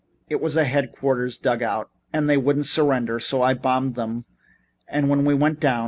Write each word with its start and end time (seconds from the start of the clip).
It 0.29 0.41
was 0.41 0.55
a 0.57 0.63
headquarters 0.63 1.37
dug 1.37 1.61
out 1.61 1.91
and 2.11 2.27
they 2.27 2.35
wouldn't 2.35 2.65
surrender, 2.65 3.19
so 3.19 3.43
I 3.43 3.53
bombed 3.53 3.93
them 3.93 4.25
and 4.87 5.11
then 5.11 5.25
we 5.25 5.35
went 5.35 5.59
down. 5.59 5.79